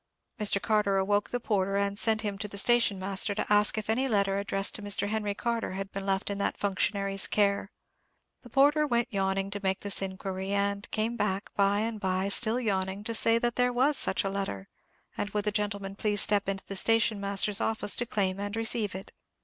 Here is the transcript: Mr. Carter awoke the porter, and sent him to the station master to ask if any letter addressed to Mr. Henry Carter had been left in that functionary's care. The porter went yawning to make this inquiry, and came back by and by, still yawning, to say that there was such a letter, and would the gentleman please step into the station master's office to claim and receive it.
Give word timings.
Mr. 0.39 0.59
Carter 0.59 0.97
awoke 0.97 1.29
the 1.29 1.39
porter, 1.39 1.75
and 1.75 1.99
sent 1.99 2.21
him 2.21 2.35
to 2.39 2.47
the 2.47 2.57
station 2.57 2.97
master 2.97 3.35
to 3.35 3.45
ask 3.53 3.77
if 3.77 3.87
any 3.87 4.07
letter 4.07 4.39
addressed 4.39 4.73
to 4.73 4.81
Mr. 4.81 5.09
Henry 5.09 5.35
Carter 5.35 5.73
had 5.73 5.91
been 5.91 6.07
left 6.07 6.31
in 6.31 6.39
that 6.39 6.57
functionary's 6.57 7.27
care. 7.27 7.69
The 8.41 8.49
porter 8.49 8.87
went 8.87 9.13
yawning 9.13 9.51
to 9.51 9.59
make 9.61 9.81
this 9.81 10.01
inquiry, 10.01 10.53
and 10.53 10.89
came 10.89 11.17
back 11.17 11.51
by 11.55 11.81
and 11.81 11.99
by, 11.99 12.29
still 12.29 12.59
yawning, 12.59 13.03
to 13.03 13.13
say 13.13 13.37
that 13.37 13.57
there 13.57 13.71
was 13.71 13.95
such 13.95 14.23
a 14.23 14.29
letter, 14.31 14.69
and 15.19 15.29
would 15.29 15.45
the 15.45 15.51
gentleman 15.51 15.95
please 15.95 16.19
step 16.19 16.49
into 16.49 16.65
the 16.65 16.75
station 16.75 17.21
master's 17.21 17.61
office 17.61 17.95
to 17.97 18.07
claim 18.07 18.39
and 18.39 18.55
receive 18.55 18.95
it. 18.95 19.11